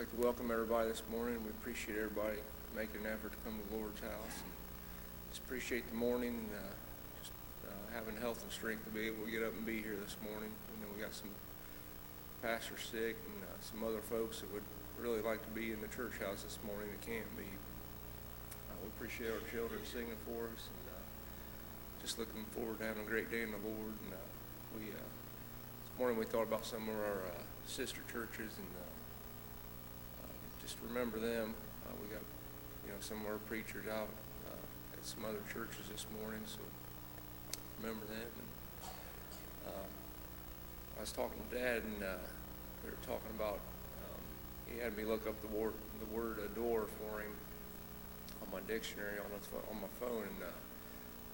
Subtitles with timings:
[0.00, 1.44] Like to welcome everybody this morning.
[1.44, 2.40] We appreciate everybody
[2.72, 4.32] making an effort to come to the Lord's house.
[4.40, 4.52] And
[5.28, 6.72] just appreciate the morning, uh,
[7.20, 7.36] just
[7.68, 10.16] uh, having health and strength to be able to get up and be here this
[10.24, 10.48] morning.
[10.72, 11.28] We know we got some
[12.40, 14.64] pastors sick and uh, some other folks that would
[14.96, 17.52] really like to be in the church house this morning that can't be.
[18.72, 21.04] Uh, we appreciate our children singing for us and uh,
[22.00, 23.92] just looking forward to having a great day in the Lord.
[24.08, 24.28] And uh,
[24.80, 25.04] we uh,
[25.84, 28.89] this morning we thought about some of our uh, sister churches and uh,
[30.86, 31.54] remember them.
[31.86, 32.22] Uh, we got
[32.86, 34.08] you know some of our preachers out
[34.48, 36.60] uh, at some other churches this morning, so
[37.80, 38.30] remember them.
[38.36, 38.50] And,
[39.68, 39.90] um,
[40.98, 42.20] I was talking to Dad, and uh,
[42.84, 43.60] we were talking about.
[44.04, 44.22] Um,
[44.66, 47.32] he had me look up the word the word adore for him
[48.42, 50.52] on my dictionary on the on my phone, and uh,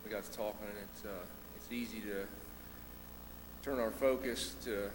[0.05, 1.25] we got to talking, and it's uh,
[1.57, 2.27] it's easy to
[3.63, 4.91] turn our focus to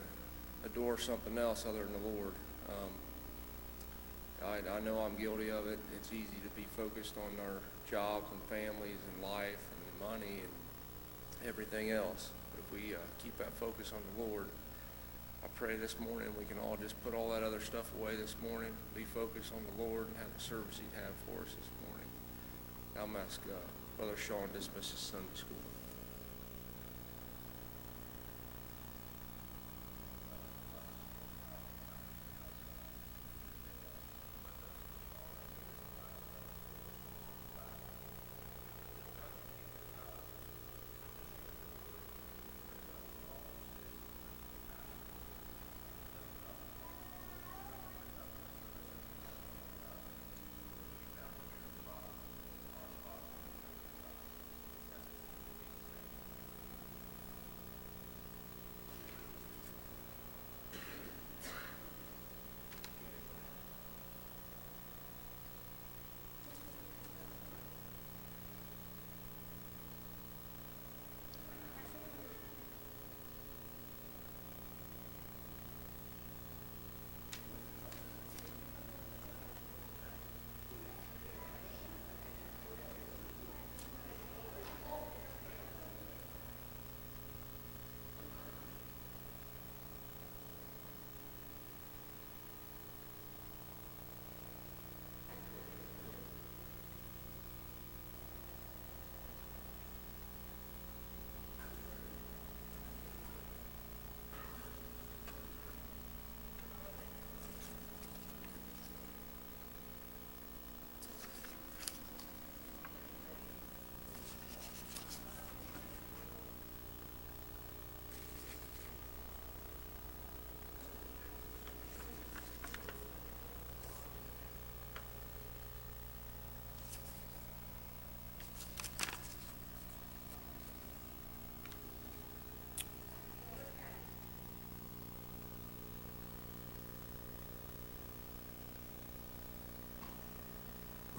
[0.65, 2.33] adore something else other than the Lord.
[2.69, 2.89] Um,
[4.45, 5.79] I, I know I'm guilty of it.
[5.95, 11.47] It's easy to be focused on our jobs and families and life and money and
[11.47, 12.31] everything else.
[12.51, 14.47] But if we uh, keep that focus on the Lord,
[15.43, 18.35] I pray this morning we can all just put all that other stuff away this
[18.41, 21.69] morning, be focused on the Lord and have the service He'd have for us this
[21.87, 22.07] morning.
[22.99, 23.57] I'm ask uh,
[23.97, 25.57] Brother Sean to dismiss his Sunday school.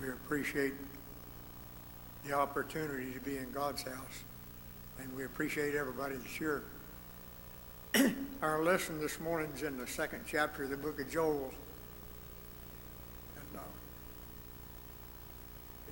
[0.03, 0.73] We appreciate
[2.27, 4.25] the opportunity to be in God's house,
[4.99, 6.65] and we appreciate everybody that's here.
[8.43, 11.53] Our lesson this morning is in the second chapter of the book of Joel.
[13.37, 13.63] And uh,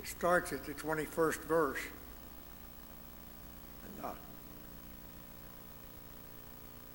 [0.03, 1.78] it starts at the 21st verse.
[3.84, 4.12] And uh,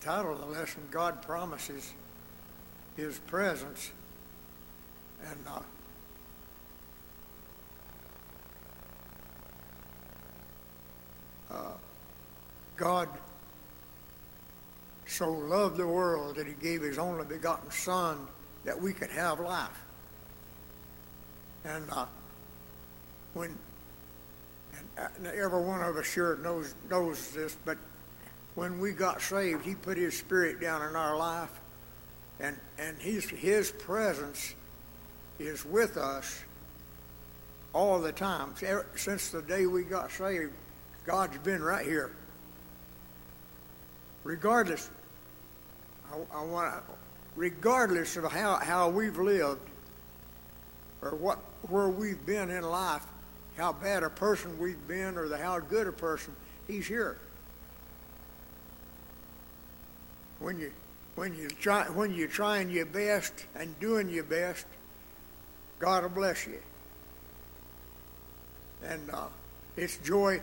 [0.02, 1.94] title of the lesson, God Promises
[2.98, 3.94] His Presence.
[5.26, 5.60] And uh,
[12.76, 13.10] God
[15.08, 18.28] so loved the world that he gave his only begotten Son
[18.64, 19.84] that we could have life.
[21.64, 22.06] And uh,
[23.34, 23.56] when,
[24.98, 27.78] and, uh, every one of us sure knows knows this, but
[28.56, 31.52] when we got saved, he put his spirit down in our life,
[32.40, 34.54] and and his his presence
[35.40, 36.44] is with us
[37.74, 38.54] all the time.
[38.96, 40.54] Since the day we got saved,
[41.06, 42.12] God's been right here
[44.26, 44.90] regardless,
[46.12, 46.74] I, I want
[47.38, 49.70] regardless of how, how we've lived
[51.02, 51.40] or what
[51.70, 53.06] where we've been in life,
[53.56, 56.36] how bad a person we've been or the how good a person,
[56.68, 57.18] he's here.
[60.40, 60.72] When you
[61.16, 64.66] when you try when you're trying your best and doing your best,
[65.80, 66.60] God will bless you.
[68.84, 69.28] And uh,
[69.78, 70.42] it's joy.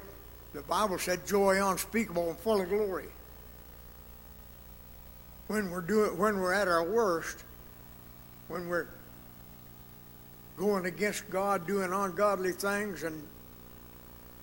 [0.55, 3.09] The Bible said joy unspeakable and full of glory
[5.53, 7.45] when we're doing when we're at our worst,
[8.49, 8.89] when we're
[10.57, 13.23] going against God, doing ungodly things, and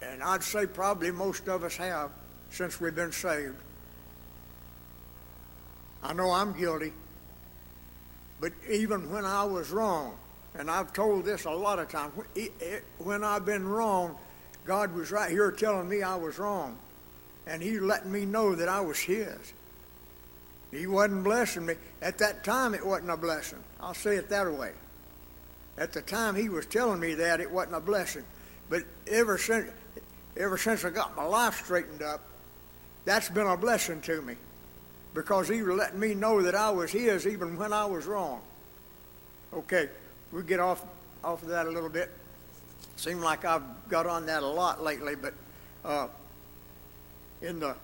[0.04, 2.12] and I'd say probably most of us have
[2.52, 3.56] since we've been saved.
[6.04, 6.94] I know I'm guilty,
[8.40, 10.16] but even when I was wrong,
[10.54, 12.14] and I've told this a lot of times,
[13.00, 14.16] when I've been wrong,
[14.64, 16.78] God was right here telling me I was wrong,
[17.48, 19.54] and He letting me know that I was His.
[20.72, 21.76] He wasn't blessing me.
[22.02, 23.60] At that time, it wasn't a blessing.
[23.80, 24.72] I'll say it that way.
[25.78, 28.24] At the time He was telling me that, it wasn't a blessing.
[28.70, 29.72] But ever since,
[30.38, 32.22] ever since I got my life straightened up,
[33.06, 34.36] that's been a blessing to me
[35.14, 38.42] because he was letting me know that I was his even when I was wrong.
[39.54, 39.90] Okay,
[40.32, 40.84] we get off
[41.24, 42.12] off of that a little bit.
[42.96, 45.34] Seemed like I've got on that a lot lately, but
[45.84, 46.08] uh,
[47.42, 47.76] in the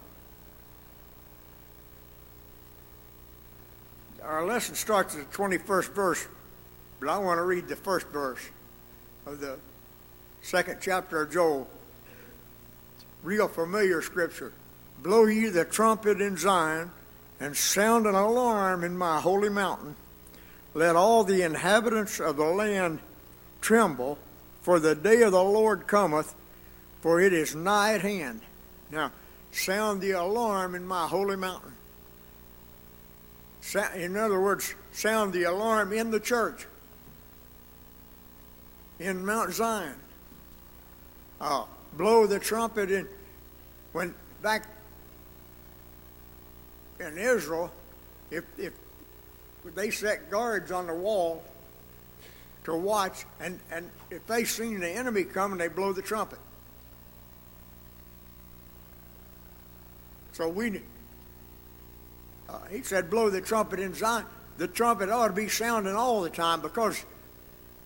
[4.26, 6.28] our lesson starts at the 21st verse,
[7.00, 8.42] but I want to read the first verse
[9.26, 9.58] of the
[10.42, 11.68] second chapter of Joel.
[13.24, 14.52] Real familiar scripture.
[15.02, 16.92] Blow ye the trumpet in Zion
[17.40, 19.96] and sound an alarm in my holy mountain.
[20.74, 23.00] Let all the inhabitants of the land
[23.62, 24.18] tremble,
[24.62, 26.34] for the day of the Lord cometh,
[27.02, 28.42] for it is nigh at hand.
[28.92, 29.12] Now,
[29.52, 31.75] sound the alarm in my holy mountain.
[33.74, 36.68] In other words, sound the alarm in the church,
[39.00, 39.96] in Mount Zion.
[41.42, 43.08] Uh, blow the trumpet in.
[43.92, 44.68] When back
[47.00, 47.72] in Israel,
[48.30, 48.74] if, if
[49.74, 51.44] they set guards on the wall
[52.66, 56.40] to watch, and, and if they seen the enemy coming, they blow the trumpet.
[60.34, 60.82] So we,
[62.50, 64.26] uh, he said, blow the trumpet in Zion.
[64.58, 67.04] The trumpet ought to be sounding all the time because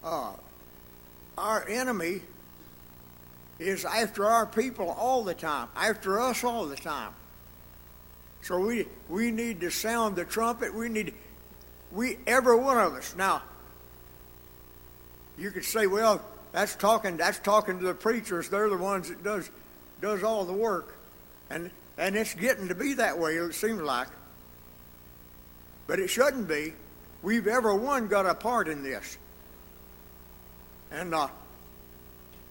[0.04, 0.34] uh,
[1.38, 2.22] our enemy
[3.58, 7.14] is after our people all the time, after us all the time.
[8.42, 10.74] So we we need to sound the trumpet.
[10.74, 11.14] We need
[11.92, 13.16] we every one of us.
[13.18, 13.42] Now
[15.38, 16.22] you could say, well,
[16.52, 18.50] that's talking that's talking to the preachers.
[18.50, 19.50] They're the ones that does
[20.02, 20.96] does all the work.
[21.50, 24.08] And and it's getting to be that way, it seems like.
[25.90, 26.74] But it shouldn't be.
[27.24, 29.18] We've ever one got a part in this.
[30.92, 31.30] And uh,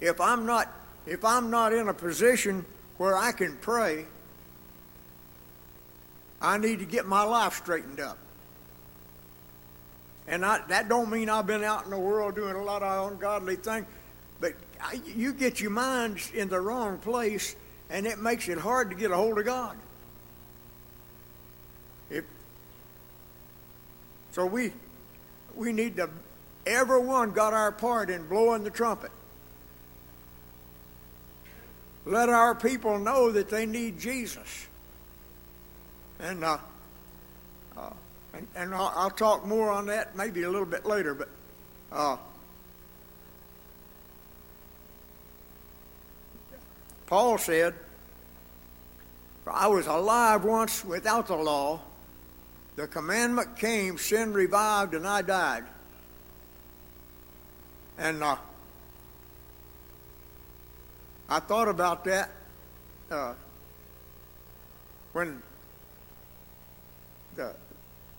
[0.01, 0.75] if I'm not
[1.07, 4.07] if I'm not in a position where I can pray
[6.43, 8.19] I need to get my life straightened up.
[10.27, 13.13] And I, that don't mean I've been out in the world doing a lot of
[13.13, 13.87] ungodly things,
[14.41, 17.57] but I, you get your mind in the wrong place,
[17.89, 19.77] and it makes it hard to get a hold of God.
[24.39, 24.71] So we
[25.57, 26.09] we need to
[26.65, 29.11] everyone got our part in blowing the trumpet.
[32.05, 34.69] Let our people know that they need Jesus.
[36.21, 36.59] And uh,
[37.77, 37.91] uh,
[38.33, 41.15] and, and I'll, I'll, talk more on that maybe a little bit later.
[41.15, 41.31] But
[41.91, 42.17] uh,
[47.09, 47.75] Paul said,
[49.49, 51.81] "I was alive once without the law.
[52.79, 55.65] The commandment came, sin revived, and I died."
[57.99, 58.37] And uh,
[61.29, 62.31] I thought about that
[63.11, 63.35] uh,
[65.13, 65.43] when
[67.35, 67.53] the,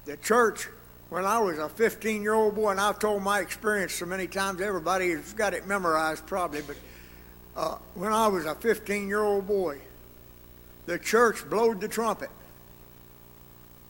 [0.04, 0.68] the church
[1.08, 4.28] when I was a 15 year old boy, and I've told my experience so many
[4.28, 6.76] times, everybody has got it memorized probably, but
[7.56, 9.80] uh, when I was a 15 year old boy,
[10.86, 12.30] the church blowed the trumpet.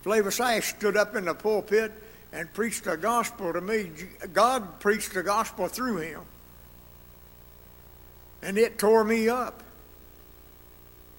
[0.01, 1.91] Flavor Sash stood up in the pulpit
[2.32, 3.91] and preached the gospel to me.
[4.34, 6.22] God preached the gospel through him.
[8.41, 9.63] And it tore me up.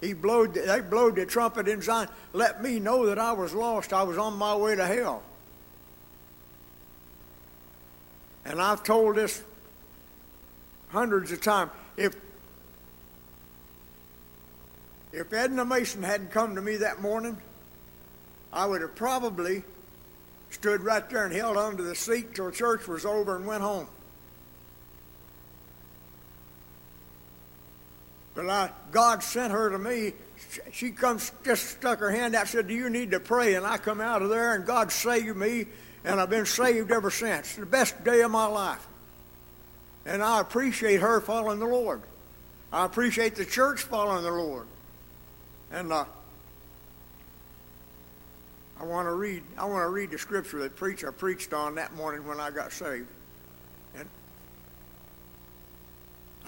[0.01, 3.93] He blowed, they blowed the trumpet in Zion, let me know that I was lost.
[3.93, 5.23] I was on my way to hell.
[8.47, 9.43] And I've told this
[10.89, 11.71] hundreds of times.
[11.97, 12.17] If
[15.13, 17.37] if Edna Mason hadn't come to me that morning,
[18.53, 19.63] I would have probably
[20.51, 23.87] stood right there and held onto the seat till church was over and went home.
[28.35, 30.13] But I, God sent her to me.
[30.73, 33.77] She comes, just stuck her hand out, said, "Do you need to pray?" And I
[33.77, 35.67] come out of there, and God saved me,
[36.05, 37.57] and I've been saved ever since.
[37.57, 38.87] The best day of my life.
[40.07, 42.01] And I appreciate her following the Lord.
[42.73, 44.67] I appreciate the church following the Lord.
[45.71, 46.05] And uh,
[48.81, 49.43] I want to read.
[49.59, 52.73] I want to read the scripture that preacher preached on that morning when I got
[52.73, 53.07] saved.
[53.95, 54.09] And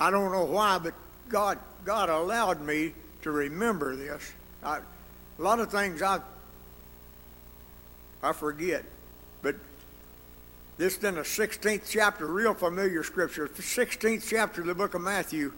[0.01, 0.95] I don't know why, but
[1.29, 4.33] God, God allowed me to remember this.
[4.62, 6.21] I, a lot of things I,
[8.23, 8.85] I forget,
[9.43, 9.57] but
[10.79, 14.95] this is in the 16th chapter, real familiar scripture, the 16th chapter of the book
[14.95, 15.53] of Matthew.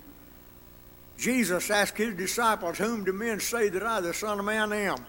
[1.17, 5.07] Jesus asked his disciples, Whom do men say that I, the Son of Man, am?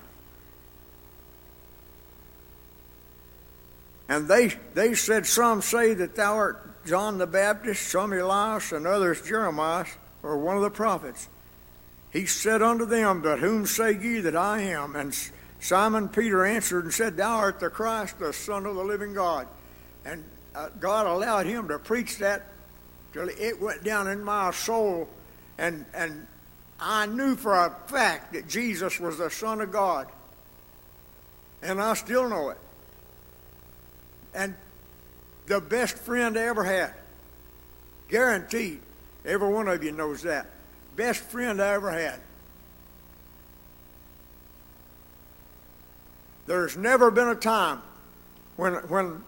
[4.07, 8.85] And they, they said, Some say that thou art John the Baptist, some Elias, and
[8.85, 9.85] others Jeremiah,
[10.21, 11.27] or one of the prophets.
[12.11, 14.95] He said unto them, But whom say ye that I am?
[14.95, 15.15] And
[15.59, 19.47] Simon Peter answered and said, Thou art the Christ, the Son of the living God.
[20.05, 22.47] And uh, God allowed him to preach that
[23.13, 25.09] till it went down in my soul.
[25.57, 26.27] And, and
[26.79, 30.07] I knew for a fact that Jesus was the Son of God.
[31.63, 32.57] And I still know it
[34.35, 34.55] and
[35.47, 36.93] the best friend I ever had.
[38.09, 38.79] Guaranteed.
[39.25, 40.47] Every one of you knows that.
[40.95, 42.19] Best friend I ever had.
[46.45, 47.81] There's never been a time
[48.55, 49.23] when when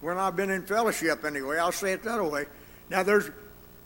[0.00, 1.58] when I've been in fellowship anyway.
[1.58, 2.46] I'll say it that way.
[2.88, 3.30] Now there's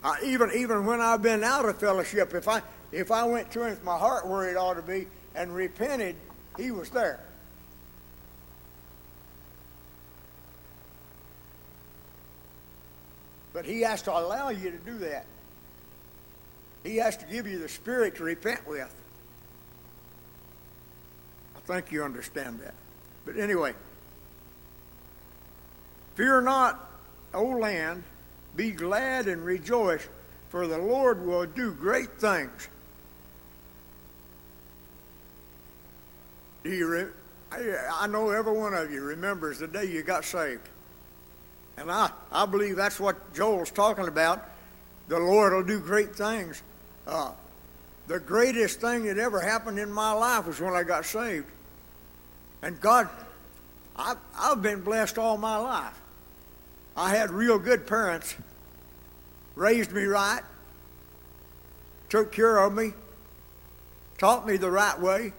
[0.03, 3.63] uh, even even when I've been out of fellowship, if I if I went to
[3.63, 6.17] him with my heart where it ought to be and repented,
[6.57, 7.21] he was there.
[13.55, 15.25] But He has to allow you to do that.
[16.83, 18.95] He has to give you the Spirit to repent with.
[21.57, 22.75] I think you understand that.
[23.25, 23.73] But anyway,
[26.15, 26.91] fear not,
[27.33, 28.05] O land,
[28.55, 30.07] be glad and rejoice,
[30.51, 32.69] for the Lord will do great things.
[36.65, 37.07] Do you re-
[37.93, 40.69] I know every one of you remembers the day you got saved.
[41.77, 44.45] And I, I believe that's what Joel's talking about.
[45.09, 46.63] The Lord will do great things.
[47.07, 47.33] Uh,
[48.07, 51.47] the greatest thing that ever happened in my life was when I got saved.
[52.63, 53.09] And God,
[53.97, 56.01] I, I've been blessed all my life.
[56.97, 58.37] I had real good parents,
[59.57, 60.43] raised me right,
[62.09, 62.93] took care of me,
[64.17, 65.33] taught me the right way.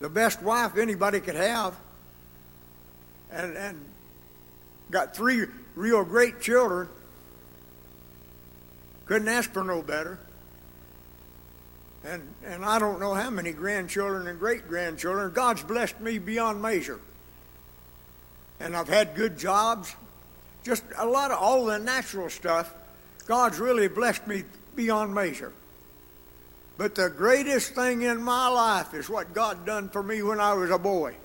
[0.00, 1.76] The best wife anybody could have
[3.34, 3.84] and, and
[4.90, 6.88] got three real great children.
[9.06, 10.18] Couldn't ask for no better.
[12.04, 15.32] And, and I don't know how many grandchildren and great grandchildren.
[15.32, 17.00] God's blessed me beyond measure.
[18.60, 19.94] And I've had good jobs.
[20.62, 22.72] Just a lot of all the natural stuff.
[23.26, 24.44] God's really blessed me
[24.76, 25.52] beyond measure.
[26.76, 30.54] But the greatest thing in my life is what God done for me when I
[30.54, 31.16] was a boy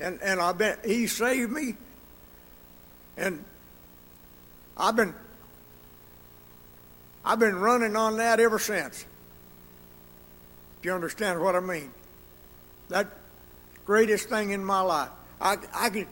[0.00, 1.76] and and I bet he saved me.
[3.16, 3.44] And
[4.76, 5.14] I've been
[7.24, 9.04] I've been running on that ever since.
[10.82, 11.92] Do you understand what I mean?
[12.88, 13.08] That
[13.84, 15.10] greatest thing in my life.
[15.40, 16.06] I I can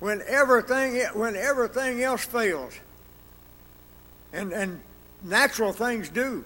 [0.00, 2.74] when everything when everything else fails.
[4.32, 4.80] And and
[5.22, 6.44] natural things do.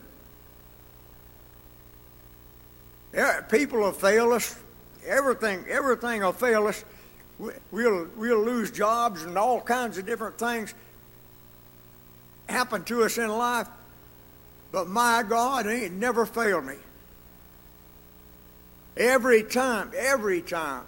[3.51, 4.57] People will fail us
[5.07, 6.85] everything, everything will fail us.
[7.71, 10.75] We'll, we'll lose jobs and all kinds of different things
[12.49, 13.69] happen to us in life.
[14.71, 16.77] But my God ain't never failed me.
[18.97, 20.85] Every time, every time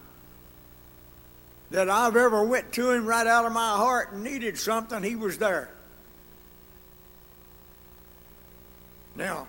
[1.70, 5.16] that I've ever went to him right out of my heart and needed something, he
[5.16, 5.70] was there.
[9.16, 9.46] Now,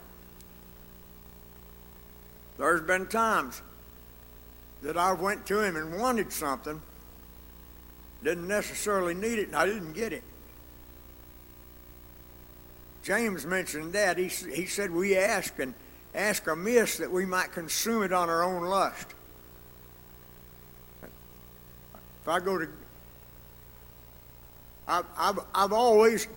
[2.58, 3.62] there's been times
[4.86, 6.80] that I went to him and wanted something,
[8.24, 10.22] didn't necessarily need it, and I didn't get it.
[13.02, 14.20] James mentioned that.
[14.20, 15.74] He, he said, We ask and
[16.14, 19.08] ask amiss that we might consume it on our own lust.
[21.02, 22.68] If I go to,
[24.88, 26.28] I've, I've, I've always,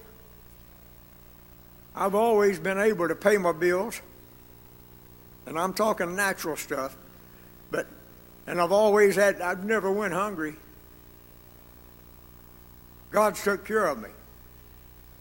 [1.94, 4.00] I've always been able to pay my bills,
[5.44, 6.96] and I'm talking natural stuff,
[7.70, 7.86] but
[8.48, 10.56] and I've always had, I've never went hungry.
[13.10, 14.08] God's took care of me.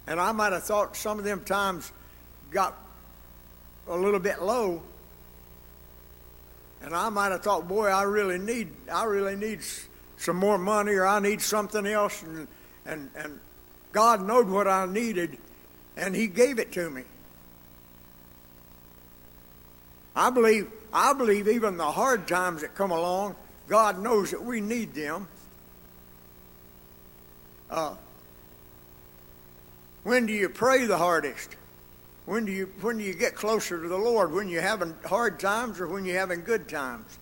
[0.07, 1.91] And I might have thought some of them times
[2.51, 2.73] got
[3.85, 4.81] a little bit low.
[6.81, 9.59] And I might have thought, boy, I really need, I really need
[10.15, 12.23] some more money or I need something else.
[12.23, 12.47] And,
[12.85, 13.39] and, and
[13.91, 15.37] God knowed what I needed
[15.97, 17.03] and He gave it to me.
[20.15, 23.35] I believe I believe even the hard times that come along,
[23.67, 25.27] God knows that we need them.
[27.69, 27.93] Uh,
[30.01, 31.55] when do you pray the hardest?
[32.25, 34.31] When do you when do you get closer to the Lord?
[34.31, 37.19] When you're having hard times or when you're having good times?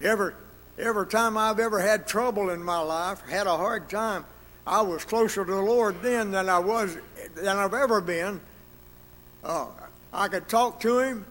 [0.00, 0.32] Every
[0.78, 4.24] every time I've ever had trouble in my life, had a hard time,
[4.64, 6.96] I was closer to the Lord then than I was
[7.34, 8.40] than I've ever been.
[9.42, 9.66] Uh,
[10.16, 11.26] I could talk to Him,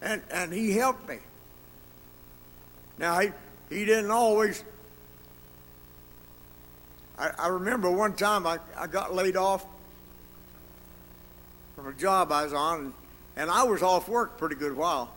[0.00, 1.18] and and He helped me.
[2.98, 3.30] Now He
[3.68, 4.64] He didn't always.
[7.18, 9.66] I, I remember one time I, I got laid off
[11.76, 12.92] from a job I was on, and,
[13.36, 15.12] and I was off work pretty good while.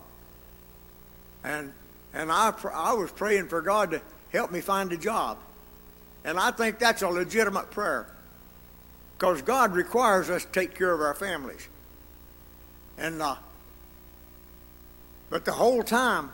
[1.42, 1.72] And
[2.12, 5.38] and I, I was praying for God to help me find a job.
[6.26, 8.06] And I think that's a legitimate prayer
[9.18, 11.68] because God requires us to take care of our families.
[12.98, 13.36] And uh,
[15.30, 16.30] but the whole time,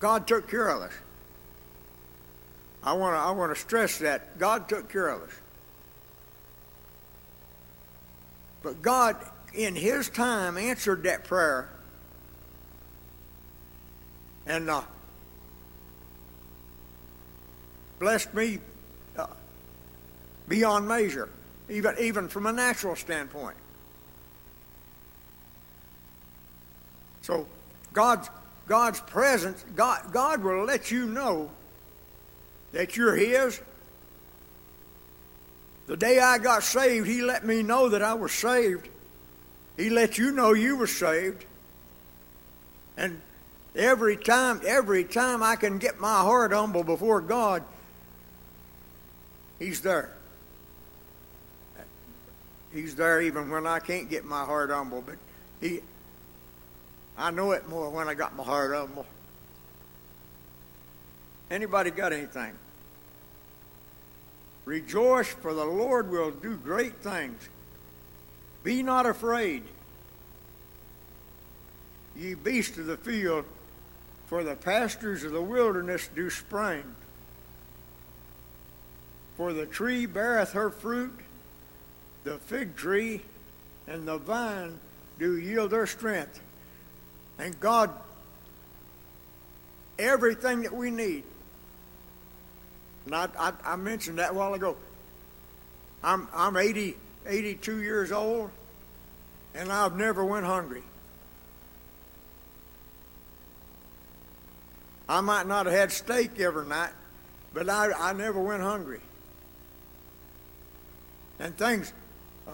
[0.00, 0.92] God took care of us.
[2.82, 5.30] I want to I want to stress that God took care of us.
[8.62, 9.16] But God,
[9.54, 11.68] in His time, answered that prayer
[14.46, 14.82] and uh,
[17.98, 18.58] blessed me
[19.16, 19.26] uh,
[20.48, 21.28] beyond measure,
[21.70, 23.56] even even from a natural standpoint.
[27.24, 27.46] So,
[27.92, 28.28] God's
[28.66, 31.50] God's presence, God God will let you know
[32.72, 33.60] that you're His.
[35.86, 38.88] The day I got saved, He let me know that I was saved.
[39.76, 41.44] He let you know you were saved.
[42.96, 43.20] And
[43.76, 47.64] Every time, every time I can get my heart humble before God,
[49.58, 50.12] He's there.
[52.72, 55.16] He's there even when I can't get my heart humble, but
[55.60, 55.80] He,
[57.16, 59.06] I know it more when I got my heart humble.
[61.50, 62.52] Anybody got anything?
[64.64, 67.48] Rejoice, for the Lord will do great things.
[68.62, 69.62] Be not afraid,
[72.16, 73.44] ye beasts of the field
[74.26, 76.82] for the pastures of the wilderness do spring.
[79.36, 81.18] For the tree beareth her fruit,
[82.24, 83.20] the fig tree
[83.86, 84.78] and the vine
[85.18, 86.40] do yield their strength.
[87.38, 87.90] And God,
[89.98, 91.24] everything that we need,
[93.06, 94.76] and I, I, I mentioned that a while ago.
[96.02, 98.50] I'm, I'm 80, 82 years old,
[99.54, 100.82] and I've never went hungry.
[105.08, 106.92] I might not have had steak every night,
[107.52, 109.00] but I, I never went hungry.
[111.38, 111.92] And things,
[112.48, 112.52] uh,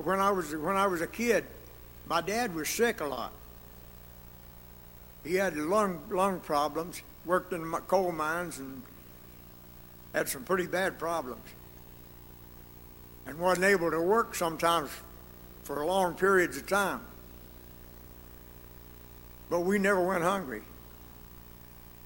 [0.00, 1.44] when I was when I was a kid,
[2.06, 3.32] my dad was sick a lot.
[5.24, 7.02] He had lung lung problems.
[7.24, 8.82] Worked in coal mines and
[10.14, 11.42] had some pretty bad problems.
[13.26, 14.90] And wasn't able to work sometimes
[15.64, 17.00] for long periods of time
[19.48, 20.62] but we never went hungry.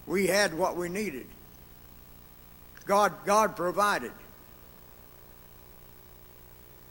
[0.06, 1.26] We had what we needed.
[2.84, 4.12] God, God provided.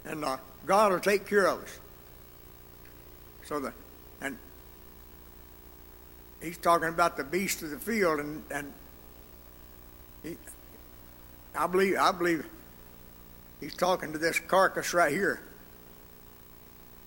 [0.05, 1.79] And uh, God will take care of us.
[3.49, 3.73] So the
[4.21, 4.37] and
[6.39, 8.71] he's talking about the beast of the field and and
[10.21, 10.37] he,
[11.57, 12.45] I believe I believe
[13.59, 15.41] he's talking to this carcass right here.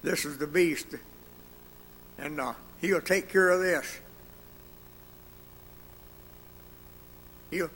[0.03, 0.89] This is the beast.
[2.19, 4.01] And uh, He'll take care of this.
[7.53, 7.71] He'll,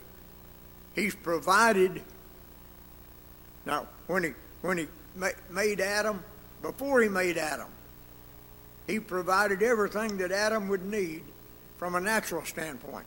[0.93, 2.01] he's provided.
[3.65, 4.87] Now, when he when he
[5.49, 6.21] made Adam,
[6.61, 7.69] before he made Adam,
[8.87, 11.23] he provided everything that Adam would need
[11.77, 13.05] from a natural standpoint.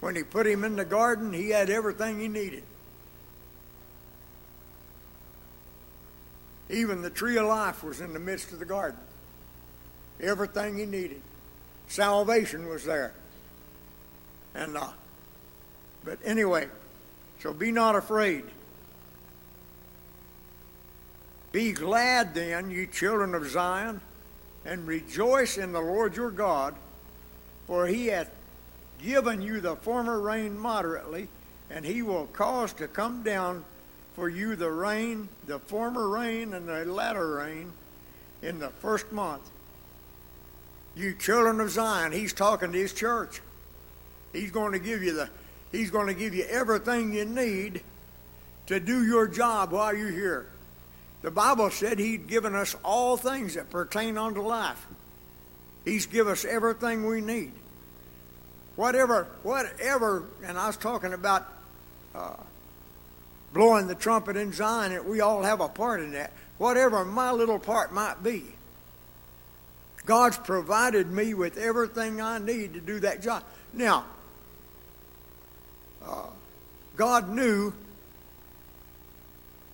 [0.00, 2.62] When he put him in the garden, he had everything he needed.
[6.68, 8.98] Even the tree of life was in the midst of the garden
[10.20, 11.20] everything he needed.
[11.88, 13.12] Salvation was there.
[14.54, 14.92] And uh,
[16.04, 16.68] but anyway,
[17.40, 18.44] so be not afraid.
[21.54, 24.00] Be glad then, ye children of Zion,
[24.64, 26.74] and rejoice in the Lord your God,
[27.68, 28.28] for he hath
[29.00, 31.28] given you the former rain moderately,
[31.70, 33.64] and he will cause to come down
[34.14, 37.72] for you the rain, the former rain and the latter rain,
[38.42, 39.48] in the first month.
[40.96, 43.40] You children of Zion, he's talking to his church.
[44.32, 45.30] He's going to give you the
[45.70, 47.82] he's going to give you everything you need
[48.66, 50.48] to do your job while you're here.
[51.24, 54.86] The Bible said he'd given us all things that pertain unto life.
[55.82, 57.52] He's given us everything we need.
[58.76, 61.48] whatever, whatever, and I was talking about
[62.14, 62.34] uh,
[63.54, 66.30] blowing the trumpet in Zion, and we all have a part in that.
[66.58, 68.44] Whatever my little part might be,
[70.04, 73.44] God's provided me with everything I need to do that job.
[73.72, 74.04] Now,
[76.06, 76.26] uh,
[76.96, 77.72] God knew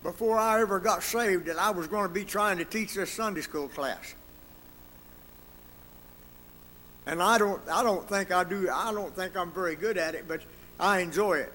[0.03, 3.11] before I ever got saved that I was going to be trying to teach this
[3.11, 4.15] Sunday school class.
[7.05, 10.15] And I don't I don't think I do I don't think I'm very good at
[10.15, 10.41] it, but
[10.79, 11.53] I enjoy it.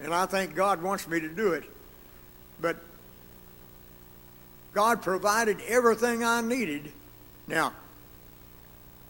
[0.00, 1.64] And I think God wants me to do it.
[2.60, 2.76] But
[4.72, 6.92] God provided everything I needed.
[7.46, 7.72] Now,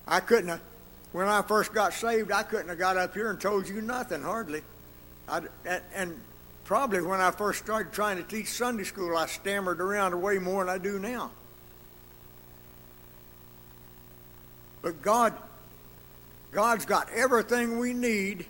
[0.07, 0.61] I couldn't have,
[1.13, 4.23] when I first got saved, I couldn't have got up here and told you nothing,
[4.23, 4.63] hardly.
[5.29, 5.43] I,
[5.95, 6.19] and
[6.71, 10.65] probably when I first started trying to teach Sunday school, I stammered around way more
[10.65, 11.33] than I do now.
[14.81, 15.35] But God,
[16.53, 18.47] God's got everything we need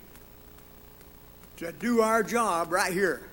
[1.56, 3.26] to do our job right here.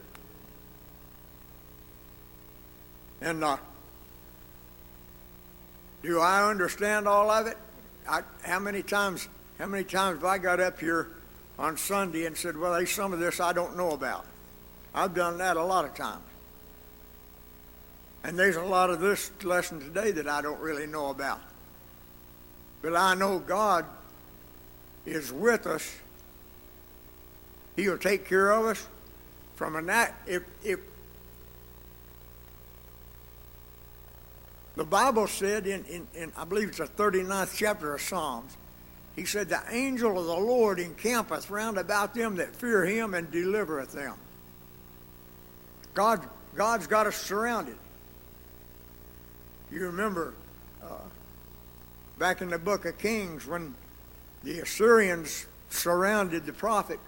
[3.20, 3.58] And uh,
[6.02, 7.58] do I understand all of it?
[8.10, 9.28] I, how many times?
[9.60, 11.10] How many times have I got up here
[11.60, 14.26] on Sunday and said, "Well, there's some of this I don't know about."
[14.98, 16.24] I've done that a lot of times.
[18.24, 21.40] And there's a lot of this lesson today that I don't really know about.
[22.82, 23.86] But I know God
[25.06, 25.96] is with us.
[27.76, 28.88] He'll take care of us
[29.56, 30.14] from a night.
[30.26, 30.80] If, if
[34.76, 38.58] the Bible said in, in, in, I believe it's the 39th chapter of Psalms,
[39.16, 43.30] he said, The angel of the Lord encampeth round about them that fear him and
[43.30, 44.16] delivereth them.
[45.98, 46.22] God,
[46.54, 47.76] God's got us surrounded.
[49.72, 50.36] You remember
[50.84, 50.90] uh,
[52.20, 53.74] back in the book of Kings when
[54.44, 57.00] the Assyrians surrounded the prophet,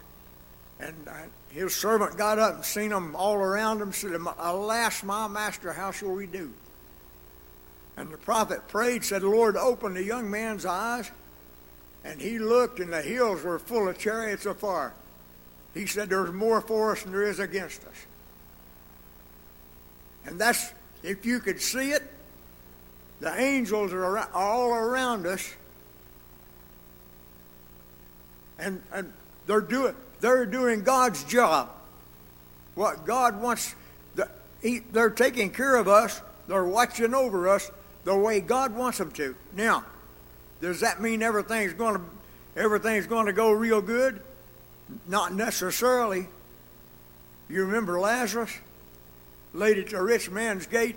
[0.80, 1.14] and uh,
[1.50, 5.92] his servant got up and seen them all around him, said, Alas, my master, how
[5.92, 6.52] shall we do?
[7.96, 11.12] And the prophet prayed, said, Lord, open the young man's eyes.
[12.04, 14.94] And he looked, and the hills were full of chariots of fire.
[15.76, 18.08] He said, There's more for us than there is against us.
[20.30, 22.04] And that's, if you could see it,
[23.20, 25.56] the angels are, all around us,
[28.60, 29.12] and, and
[29.48, 31.72] they're doing they're doing God's job.
[32.76, 33.74] What God wants,
[34.16, 34.30] the,
[34.62, 36.22] he, they're taking care of us.
[36.48, 37.72] They're watching over us
[38.04, 39.36] the way God wants them to.
[39.54, 39.86] Now,
[40.62, 42.02] does that mean everything's going to
[42.56, 44.22] everything's going to go real good?
[45.08, 46.28] Not necessarily.
[47.48, 48.52] You remember Lazarus,
[49.54, 50.96] laid at the rich man's gate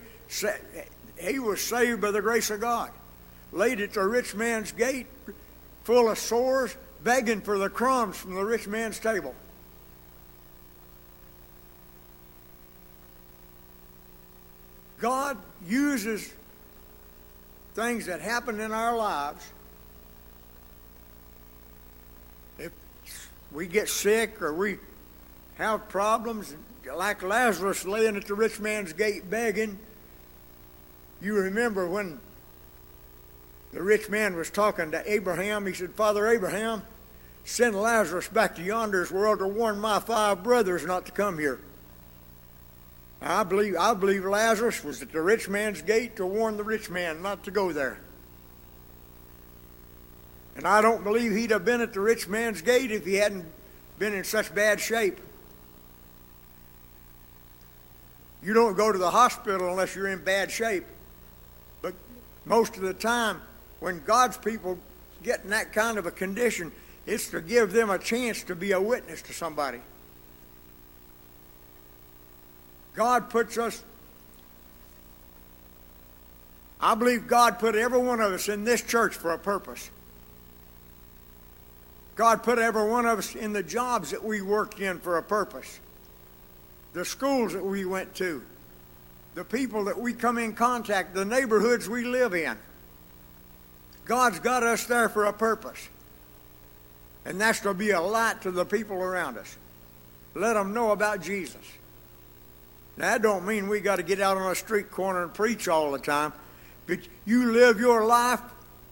[1.18, 2.90] he was saved by the grace of God.
[3.52, 5.06] Laid at the rich man's gate,
[5.84, 9.34] full of sores, begging for the crumbs from the rich man's table.
[15.00, 15.36] God
[15.66, 16.32] uses
[17.74, 19.44] things that happen in our lives.
[22.58, 22.72] If
[23.50, 24.78] we get sick or we
[25.54, 26.54] have problems,
[26.96, 29.78] like Lazarus laying at the rich man's gate begging,
[31.20, 32.18] you remember when
[33.72, 36.82] the rich man was talking to Abraham, he said, Father Abraham,
[37.44, 41.60] send Lazarus back to yonder's world to warn my five brothers not to come here.
[43.20, 46.90] I believe, I believe Lazarus was at the rich man's gate to warn the rich
[46.90, 48.00] man not to go there.
[50.56, 53.46] And I don't believe he'd have been at the rich man's gate if he hadn't
[53.98, 55.20] been in such bad shape.
[58.42, 60.84] You don't go to the hospital unless you're in bad shape.
[61.80, 61.94] But
[62.44, 63.40] most of the time,
[63.80, 64.78] when God's people
[65.22, 66.72] get in that kind of a condition,
[67.06, 69.80] it's to give them a chance to be a witness to somebody.
[72.94, 73.82] God puts us,
[76.80, 79.90] I believe God put every one of us in this church for a purpose.
[82.16, 85.22] God put every one of us in the jobs that we worked in for a
[85.22, 85.80] purpose,
[86.92, 88.42] the schools that we went to,
[89.34, 92.56] the people that we come in contact, the neighborhoods we live in.
[94.04, 95.88] God's got us there for a purpose.
[97.24, 99.56] And that's to be a light to the people around us.
[100.34, 101.62] Let them know about Jesus.
[102.96, 105.68] Now, that don't mean we got to get out on a street corner and preach
[105.68, 106.32] all the time.
[106.86, 108.40] But you live your life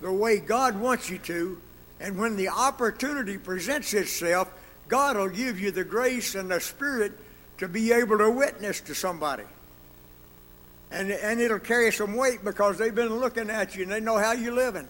[0.01, 1.61] the way God wants you to.
[1.99, 4.51] And when the opportunity presents itself,
[4.89, 7.13] God will give you the grace and the spirit
[7.61, 9.45] to be able to witness to somebody
[10.91, 14.19] and, and it'll carry some weight because they've been looking at you and they know
[14.19, 14.89] how you're living.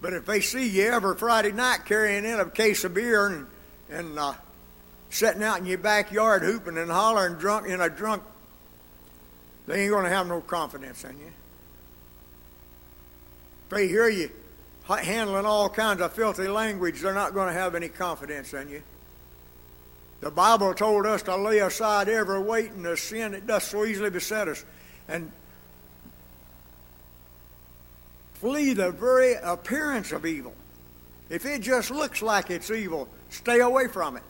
[0.00, 3.46] But if they see you every Friday night carrying in a case of beer and,
[3.88, 4.34] and uh,
[5.10, 8.22] sitting out in your backyard hooping and hollering drunk in a drunk,
[9.66, 11.32] they ain't going to have no confidence in you.
[13.64, 14.30] If they hear you
[14.86, 18.82] handling all kinds of filthy language, they're not going to have any confidence in you.
[20.22, 23.84] The Bible told us to lay aside every weight and the sin that does so
[23.84, 24.64] easily beset us
[25.08, 25.32] and
[28.34, 30.54] flee the very appearance of evil.
[31.28, 34.22] If it just looks like it's evil, stay away from it.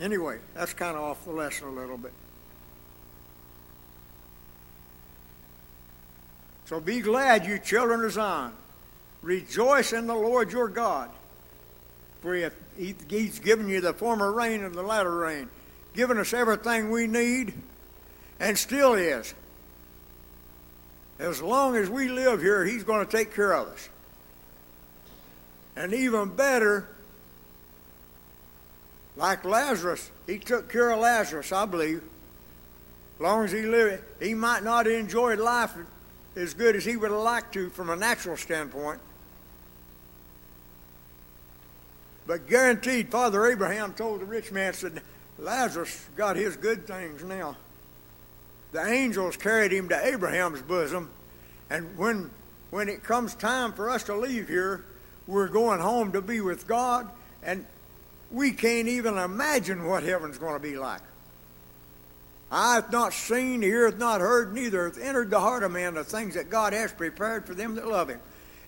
[0.00, 2.14] Anyway, that's kind of off the lesson a little bit.
[6.64, 8.52] So be glad, you children of Zion.
[9.20, 11.10] Rejoice in the Lord your God.
[12.22, 15.50] For he, he's given you the former rain and the latter rain,
[15.92, 17.52] given us everything we need,
[18.38, 19.34] and still is.
[21.18, 23.88] As long as we live here, he's going to take care of us.
[25.74, 26.88] And even better,
[29.16, 32.02] like Lazarus, he took care of Lazarus, I believe.
[33.16, 35.74] As long as he lived, he might not enjoy life
[36.36, 39.00] as good as he would have liked to from a natural standpoint.
[42.32, 45.02] But guaranteed, Father Abraham told the rich man, said,
[45.38, 47.58] Lazarus got his good things now.
[48.72, 51.10] The angels carried him to Abraham's bosom,
[51.68, 52.30] and when
[52.70, 54.82] when it comes time for us to leave here,
[55.26, 57.10] we're going home to be with God,
[57.42, 57.66] and
[58.30, 61.02] we can't even imagine what heaven's going to be like.
[62.50, 65.92] Eye hath not seen, ear hath not heard, neither hath entered the heart of man
[65.96, 68.20] the things that God has prepared for them that love him.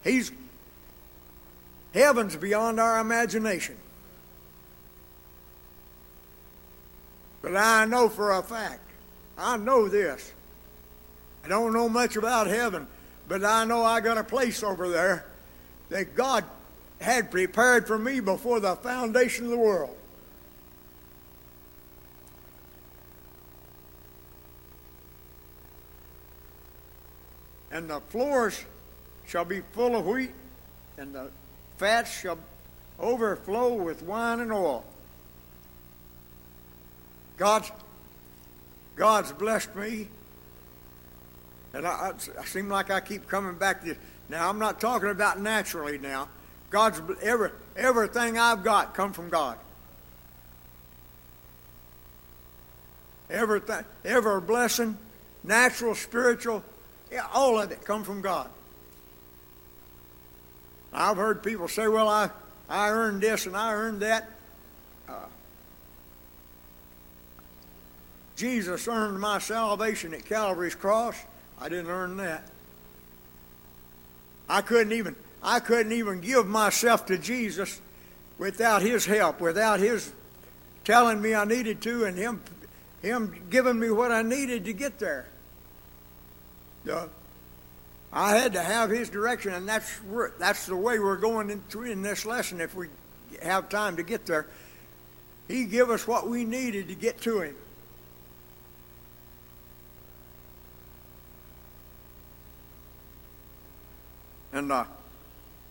[0.02, 0.32] He's
[1.94, 3.76] heaven's beyond our imagination.
[7.40, 8.90] But I know for a fact,
[9.38, 10.32] I know this.
[11.44, 12.86] I don't know much about heaven,
[13.28, 15.24] but I know I got a place over there
[15.88, 16.44] that God
[17.00, 19.96] had prepared for me before the foundation of the world.
[27.74, 28.64] and the floors
[29.26, 30.30] shall be full of wheat,
[30.96, 31.28] and the
[31.76, 32.38] fats shall
[32.98, 34.84] overflow with wine and oil.
[37.36, 37.70] God's,
[38.96, 40.08] God's blessed me,
[41.72, 43.98] and I, I seem like I keep coming back to this.
[44.28, 46.28] Now, I'm not talking about naturally now.
[46.70, 49.58] God's every, everything I've got come from God.
[53.28, 54.96] Everything, every blessing,
[55.42, 56.62] natural, spiritual,
[57.32, 58.48] all of it come from God.
[60.94, 62.30] I've heard people say, well, I,
[62.68, 64.30] I earned this and I earned that.
[65.08, 65.26] Uh,
[68.36, 71.16] Jesus earned my salvation at Calvary's cross.
[71.60, 72.48] I didn't earn that.
[74.48, 77.80] I couldn't even I couldn't even give myself to Jesus
[78.38, 80.12] without his help, without his
[80.84, 82.42] telling me I needed to and him
[83.02, 85.26] him giving me what I needed to get there.
[86.90, 87.06] Uh,
[88.16, 90.00] I had to have his direction, and that's
[90.38, 92.60] that's the way we're going into in this lesson.
[92.60, 92.86] If we
[93.42, 94.46] have time to get there,
[95.48, 97.56] he give us what we needed to get to him.
[104.52, 104.84] And uh,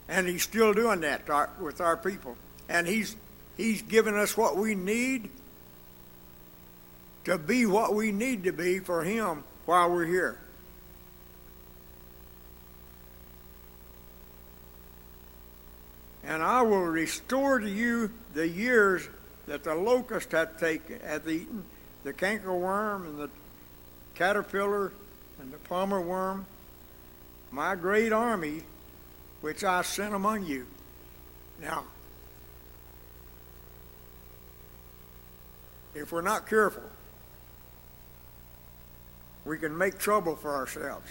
[0.10, 2.36] and he's still doing that our, with our people,
[2.68, 3.16] and he's
[3.56, 5.30] he's given us what we need
[7.24, 10.43] to be what we need to be for him while we're here.
[16.26, 19.08] And I will restore to you the years
[19.48, 21.64] that the locust hath taken, hath eaten,
[22.04, 23.30] the cankerworm and the
[24.16, 24.94] caterpillar
[25.42, 26.46] and the palmer worm,
[27.52, 28.64] my great army
[29.42, 30.66] which I sent among you.
[31.62, 31.84] Now,
[35.94, 36.84] if we're not careful,
[39.46, 41.10] we can make trouble for ourselves.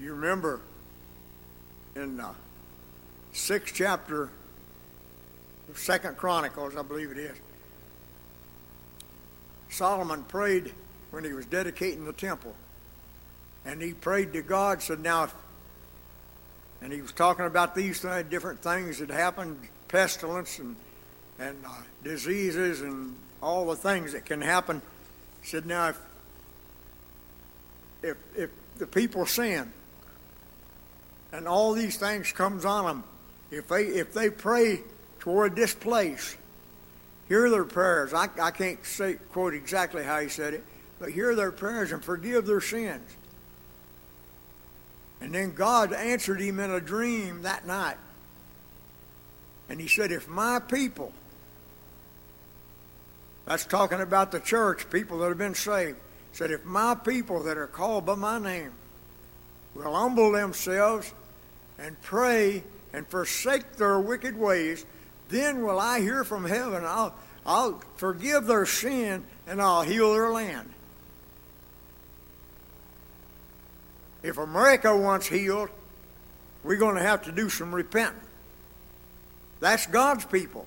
[0.00, 0.62] You remember
[1.94, 2.32] in uh,
[3.32, 4.30] sixth chapter
[5.68, 7.36] of Second Chronicles, I believe it is.
[9.70, 10.72] Solomon prayed
[11.10, 12.54] when he was dedicating the temple.
[13.64, 15.28] And he prayed to God, said, Now,
[16.80, 19.56] and he was talking about these different things that happened
[19.88, 20.74] pestilence and,
[21.38, 21.70] and uh,
[22.02, 24.82] diseases and all the things that can happen.
[25.42, 25.98] He said, Now, if,
[28.02, 29.72] if, if the people sin
[31.32, 33.04] and all these things comes on them,
[33.52, 34.80] if they if they pray
[35.20, 36.36] toward this place,
[37.28, 38.12] hear their prayers.
[38.12, 40.64] I, I can't say quote exactly how he said it,
[40.98, 43.08] but hear their prayers and forgive their sins.
[45.20, 47.98] And then God answered him in a dream that night.
[49.68, 51.12] And he said, If my people,
[53.44, 55.98] that's talking about the church, people that have been saved,
[56.32, 58.72] said, If my people that are called by my name
[59.74, 61.12] will humble themselves
[61.78, 64.84] and pray and forsake their wicked ways,
[65.28, 66.84] then will I hear from heaven.
[66.84, 67.14] I'll,
[67.46, 70.70] I'll forgive their sin and I'll heal their land.
[74.22, 75.68] If America wants healed,
[76.62, 78.20] we're going to have to do some repenting.
[79.60, 80.66] That's God's people.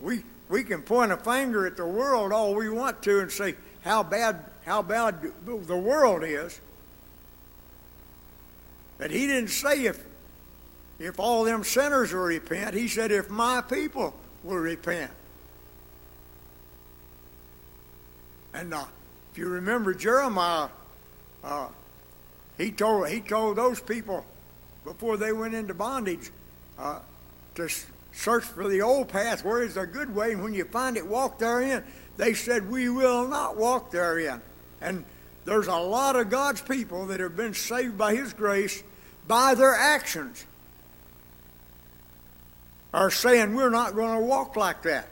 [0.00, 3.56] We, we can point a finger at the world all we want to and say
[3.82, 6.60] how bad, how bad the world is.
[8.98, 10.02] But he didn't say if,
[10.98, 12.74] if all them sinners will repent.
[12.74, 15.10] He said if my people will repent.
[18.54, 18.84] And uh,
[19.32, 20.68] if you remember Jeremiah,
[21.42, 21.68] uh,
[22.58, 24.26] he told he told those people
[24.84, 26.30] before they went into bondage
[26.78, 26.98] uh,
[27.54, 27.68] to
[28.12, 31.06] search for the old path where is the good way, and when you find it,
[31.06, 31.82] walk therein.
[32.18, 34.42] They said, "We will not walk therein."
[34.80, 35.04] And
[35.44, 38.82] there's a lot of God's people that have been saved by His grace
[39.26, 40.44] by their actions
[42.92, 45.08] are saying we're not going to walk like that.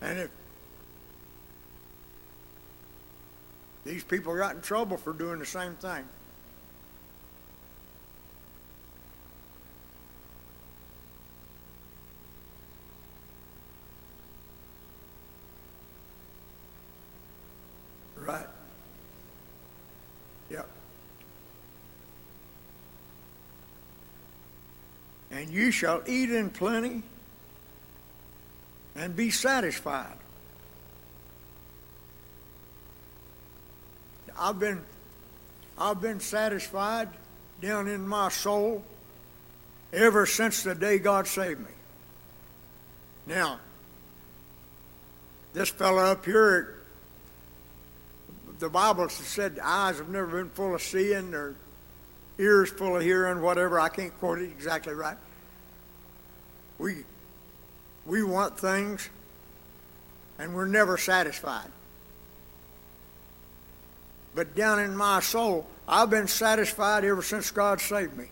[0.00, 0.30] And if
[3.84, 6.04] these people got in trouble for doing the same thing.
[18.16, 18.46] Right.
[25.32, 27.02] And you shall eat in plenty
[28.94, 30.18] and be satisfied.
[34.38, 34.82] I've been
[35.78, 37.08] I've been satisfied
[37.60, 38.84] down in my soul
[39.92, 41.72] ever since the day God saved me.
[43.26, 43.58] Now,
[45.54, 46.82] this fellow up here,
[48.58, 51.56] the Bible said eyes have never been full of seeing or
[52.42, 53.78] ears full of hearing, whatever.
[53.80, 55.16] I can't quote it exactly right.
[56.78, 57.04] We
[58.04, 59.08] we want things,
[60.38, 61.70] and we're never satisfied.
[64.34, 68.26] But down in my soul, I've been satisfied ever since God saved me.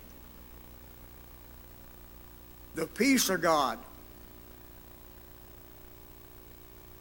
[2.75, 3.79] The peace of God,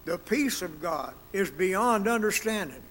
[0.05, 2.81] the peace of God is beyond understanding.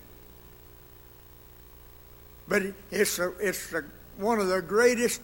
[2.49, 3.85] But it's a, it's a,
[4.19, 5.23] one of the greatest,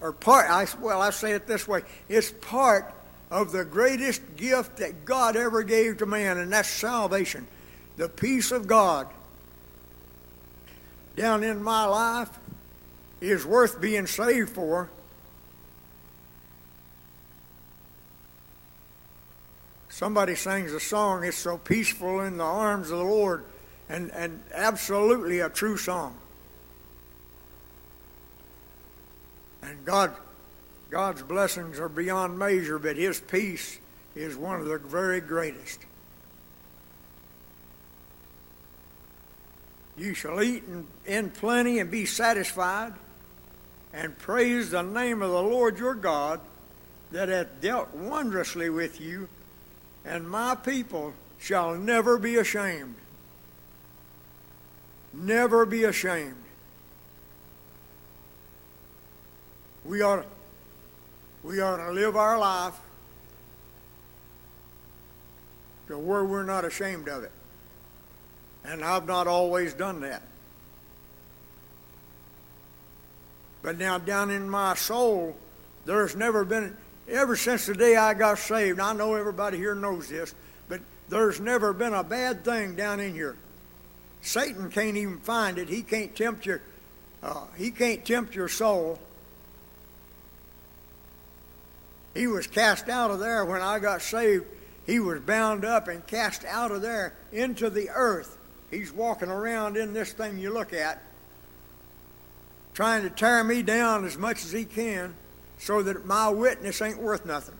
[0.00, 0.50] or part.
[0.50, 2.92] I, well, I say it this way: it's part
[3.30, 7.46] of the greatest gift that God ever gave to man, and that's salvation.
[7.96, 9.08] The peace of God
[11.16, 12.30] down in my life
[13.20, 14.90] is worth being saved for.
[19.90, 23.44] Somebody sings a song, It's So Peaceful in the Arms of the Lord,
[23.88, 26.16] and, and absolutely a true song.
[29.62, 30.14] And God
[30.90, 33.78] God's blessings are beyond measure, but His peace
[34.16, 35.78] is one of the very greatest.
[39.96, 42.94] You shall eat in, in plenty and be satisfied,
[43.92, 46.40] and praise the name of the Lord your God
[47.12, 49.28] that hath dealt wondrously with you,
[50.04, 52.96] and my people shall never be ashamed.
[55.12, 56.36] Never be ashamed.
[59.84, 60.24] We ought to
[61.42, 62.78] we ought to live our life
[65.88, 67.32] to where we're not ashamed of it.
[68.64, 70.22] And I've not always done that.
[73.62, 75.36] But now, down in my soul,
[75.84, 76.76] there's never been,
[77.08, 80.34] ever since the day I got saved, I know everybody here knows this,
[80.68, 83.36] but there's never been a bad thing down in here.
[84.22, 85.68] Satan can't even find it.
[85.68, 86.60] He can't tempt your,
[87.22, 88.98] uh, he can't tempt your soul
[92.14, 94.44] he was cast out of there when I got saved.
[94.86, 98.36] He was bound up and cast out of there into the earth.
[98.70, 101.02] He's walking around in this thing you look at,
[102.74, 105.14] trying to tear me down as much as he can
[105.58, 107.56] so that my witness ain't worth nothing.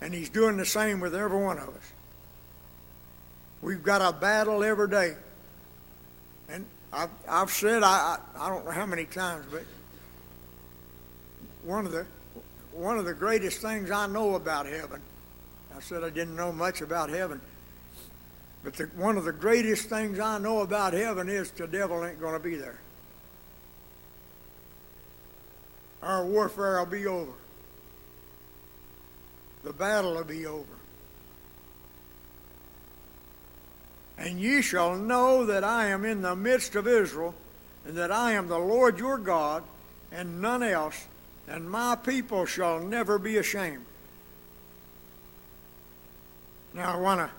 [0.00, 1.92] And he's doing the same with every one of us.
[3.62, 5.14] We've got a battle every day.
[6.48, 9.64] And I've, I've said, I, I, I don't know how many times, but
[11.64, 12.06] one of the
[12.72, 15.02] one of the greatest things I know about heaven
[15.80, 17.40] I said I didn't know much about heaven.
[18.62, 22.20] But the, one of the greatest things I know about heaven is the devil ain't
[22.20, 22.78] going to be there.
[26.02, 27.32] Our warfare will be over.
[29.64, 30.66] The battle will be over.
[34.18, 37.34] And ye shall know that I am in the midst of Israel,
[37.86, 39.62] and that I am the Lord your God,
[40.12, 41.06] and none else,
[41.50, 43.84] and my people shall never be ashamed.
[46.72, 47.30] Now I want to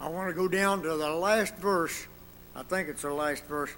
[0.00, 2.06] I want to go down to the last verse.
[2.56, 3.70] I think it's the last verse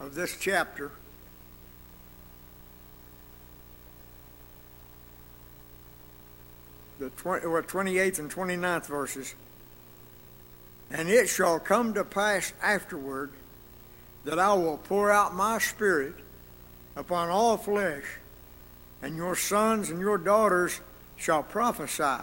[0.00, 0.90] of this chapter.
[6.98, 9.34] The 20, well, 28th and 29th verses.
[10.90, 13.30] And it shall come to pass afterward
[14.24, 16.14] that I will pour out my spirit
[16.96, 18.04] upon all flesh,
[19.02, 20.80] and your sons and your daughters
[21.16, 22.22] shall prophesy.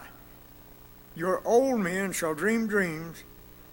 [1.16, 3.22] Your old men shall dream dreams,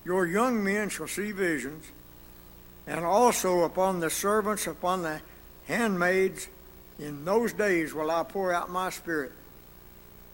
[0.05, 1.85] your young men shall see visions,
[2.85, 5.21] and also upon the servants, upon the
[5.65, 6.47] handmaids,
[6.99, 9.31] in those days will I pour out my spirit.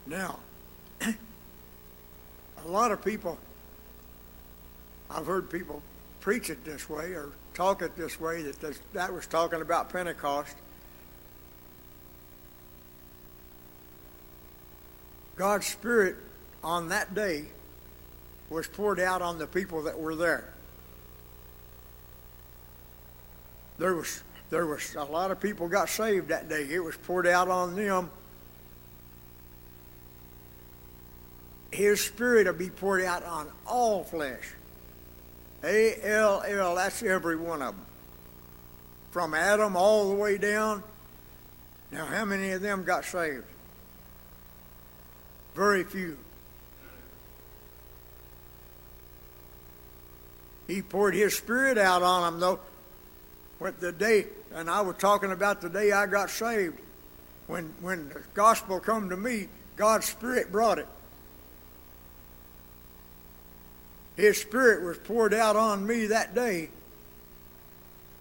[0.06, 0.38] Now,
[1.00, 1.14] a
[2.66, 3.38] lot of people,
[5.10, 5.82] I've heard people
[6.20, 9.90] preach it this way or talk it this way that this, that was talking about
[9.90, 10.56] Pentecost.
[15.38, 16.16] God's Spirit
[16.62, 17.46] on that day
[18.50, 20.52] was poured out on the people that were there.
[23.78, 26.66] There was there was a lot of people got saved that day.
[26.68, 28.10] It was poured out on them.
[31.70, 34.54] His spirit will be poured out on all flesh.
[35.62, 37.86] A L L, that's every one of them.
[39.10, 40.82] From Adam all the way down.
[41.92, 43.44] Now, how many of them got saved?
[45.58, 46.16] Very few.
[50.68, 52.60] He poured His Spirit out on them, though.
[53.58, 56.78] When the day, and I was talking about the day I got saved.
[57.48, 60.86] When when the gospel come to me, God's Spirit brought it.
[64.14, 66.70] His Spirit was poured out on me that day.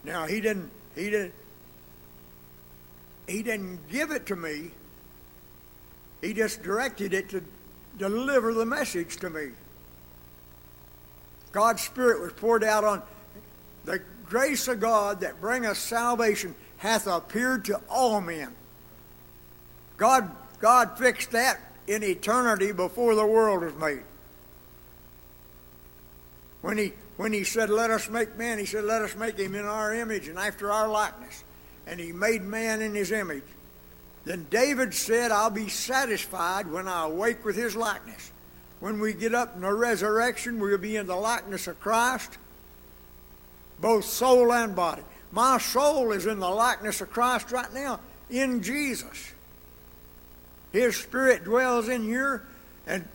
[0.03, 1.35] Now He didn't He didn't
[3.27, 4.71] He didn't give it to me.
[6.21, 7.43] He just directed it to
[7.97, 9.49] deliver the message to me.
[11.51, 13.01] God's Spirit was poured out on
[13.85, 18.53] the grace of God that bringeth salvation hath appeared to all men.
[19.97, 24.03] God, God fixed that in eternity before the world was made.
[26.61, 29.55] When he, when he said, Let us make man, he said, Let us make him
[29.55, 31.43] in our image and after our likeness.
[31.85, 33.43] And he made man in his image.
[34.27, 38.33] Then David said, I'll be satisfied when I awake with his likeness.
[38.81, 42.37] When we get up in the resurrection, we'll be in the likeness of Christ,
[43.79, 45.03] both soul and body.
[45.31, 49.31] My soul is in the likeness of Christ right now, in Jesus.
[50.73, 52.45] His Spirit dwells in here,
[52.85, 53.07] and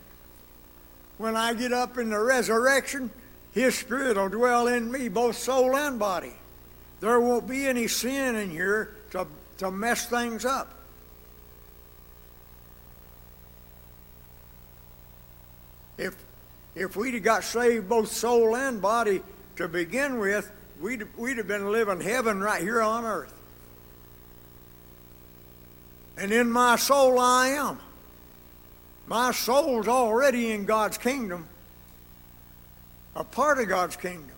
[1.19, 3.11] when I get up in the resurrection,
[3.51, 6.33] His Spirit will dwell in me, both soul and body.
[7.01, 9.27] There won't be any sin in here to,
[9.59, 10.79] to mess things up.
[15.97, 16.15] If
[16.75, 19.21] if we'd have got saved both soul and body
[19.57, 23.33] to begin with, we'd we'd have been living heaven right here on earth.
[26.17, 27.79] And in my soul I am.
[29.05, 31.47] My soul's already in God's kingdom,
[33.15, 34.31] a part of God's kingdom.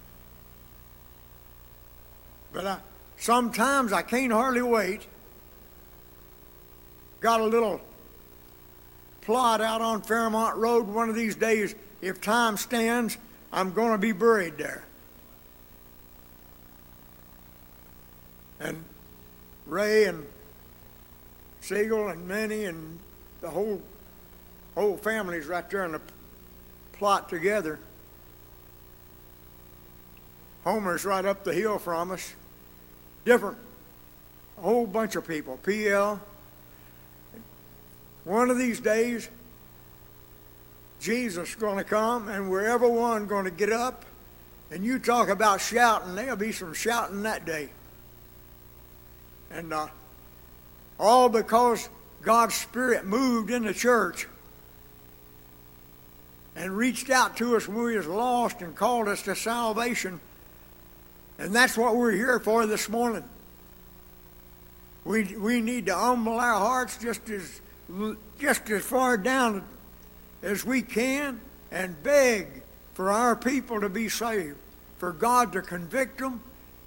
[2.51, 2.77] But I,
[3.17, 5.05] sometimes I can't hardly wait.
[7.19, 7.79] Got a little
[9.25, 11.75] plot out on Fairmont Road one of these days.
[12.01, 13.17] If time stands,
[13.51, 14.83] I'm going to be buried there.
[18.59, 18.83] And
[19.65, 20.25] Ray and
[21.61, 22.99] Siegel and Minnie and
[23.41, 23.81] the whole
[24.75, 26.01] whole family's right there in the
[26.93, 27.79] plot together.
[30.63, 32.33] Homer's right up the hill from us.
[33.23, 33.57] Different,
[34.57, 35.57] a whole bunch of people.
[35.63, 36.19] PL,
[38.25, 39.29] one of these days,
[40.99, 44.03] Jesus is going to come, and we're everyone going to get up.
[44.71, 47.69] And you talk about shouting, there'll be some shouting that day.
[49.51, 49.87] And uh,
[50.99, 51.87] all because
[52.23, 54.27] God's Spirit moved in the church
[56.55, 60.19] and reached out to us when we was lost and called us to salvation.
[61.37, 63.23] And that's what we're here for this morning.
[65.03, 67.61] We, we need to humble our hearts just as
[68.39, 69.63] just as far down
[70.41, 71.39] as we can
[71.71, 72.61] and beg
[72.93, 74.57] for our people to be saved,
[74.97, 76.41] for God to convict them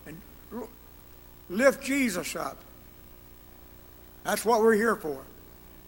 [0.07, 0.20] and
[1.51, 2.57] lift Jesus up.
[4.24, 5.22] That's what we're here for.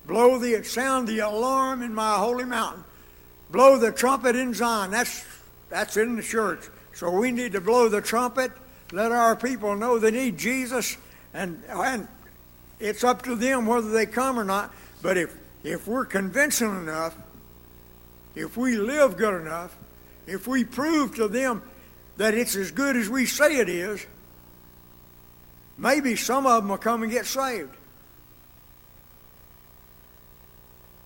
[0.06, 2.84] Blow the sound the alarm in my holy mountain.
[3.50, 4.90] Blow the trumpet in Zion.
[4.90, 5.24] That's
[5.68, 6.68] that's in the church.
[6.92, 8.50] So we need to blow the trumpet.
[8.92, 10.96] Let our people know they need Jesus,
[11.32, 12.08] and and
[12.78, 14.72] it's up to them whether they come or not.
[15.02, 17.16] But if if we're convincing enough,
[18.34, 19.76] if we live good enough,
[20.26, 21.62] if we prove to them
[22.16, 24.04] that it's as good as we say it is,
[25.76, 27.74] maybe some of them will come and get saved.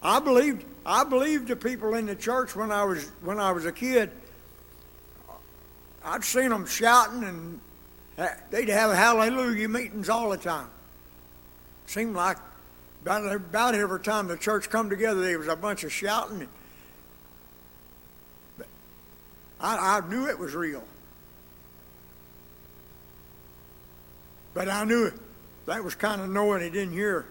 [0.02, 3.64] I believed I believed the people in the church when I was when I was
[3.64, 4.10] a kid.
[6.04, 7.60] I'd seen them shouting and
[8.18, 10.68] uh, they'd have hallelujah meetings all the time.
[11.86, 12.36] Seemed like
[13.04, 16.48] about, about every time the church come together, there was a bunch of shouting.
[18.56, 18.66] But
[19.60, 20.82] I, I knew it was real.
[24.54, 25.14] But I knew it.
[25.66, 27.26] That was kind of knowing didn't here.